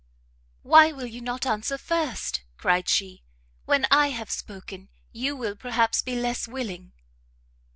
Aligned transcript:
"Why 0.63 0.91
will 0.91 1.05
you 1.05 1.21
not 1.21 1.45
answer 1.45 1.77
first?" 1.77 2.41
cried 2.57 2.89
she; 2.89 3.21
"when 3.65 3.85
I 3.91 4.07
have 4.09 4.31
spoken, 4.31 4.89
you 5.11 5.35
will 5.35 5.55
perhaps 5.55 6.01
be 6.01 6.15
less 6.15 6.47
willing." 6.47 6.93